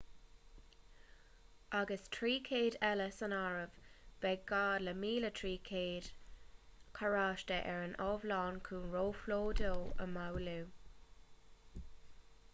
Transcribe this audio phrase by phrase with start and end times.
[1.79, 3.75] agus 300 eile san áireamh
[4.23, 6.07] beidh gá le 1,300
[7.01, 9.75] carráiste ar an iomlán chun róphlódú
[10.07, 10.57] a mhaolú